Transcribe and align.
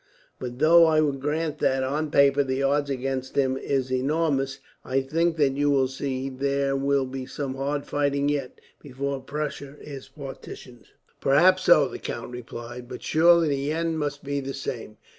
But 0.39 0.57
though 0.57 0.87
I 0.87 0.99
grant 1.11 1.59
that, 1.59 1.83
on 1.83 2.09
paper, 2.09 2.43
the 2.43 2.63
odds 2.63 2.89
against 2.89 3.35
him 3.35 3.55
is 3.55 3.91
enormous, 3.93 4.57
I 4.83 5.01
think 5.01 5.37
that 5.37 5.53
you 5.53 5.69
will 5.69 5.87
see 5.87 6.27
there 6.27 6.75
will 6.75 7.05
be 7.05 7.27
some 7.27 7.53
hard 7.53 7.85
fighting 7.85 8.27
yet, 8.27 8.59
before 8.81 9.21
Prussia 9.21 9.75
is 9.79 10.07
partitioned." 10.09 10.85
"Perhaps 11.19 11.65
so," 11.65 11.87
the 11.87 11.99
count 11.99 12.31
replied; 12.31 12.87
"but 12.89 13.03
surely 13.03 13.49
the 13.49 13.71
end 13.71 13.99
must 13.99 14.23
be 14.23 14.39
the 14.39 14.55
same. 14.55 14.97